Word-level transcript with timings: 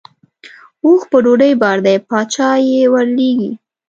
اوښ 0.85 1.01
په 1.11 1.17
ډوډۍ 1.23 1.51
بار 1.61 1.77
دی 1.85 1.97
باچا 2.07 2.49
یې 2.69 2.81
ورلېږي. 2.93 3.51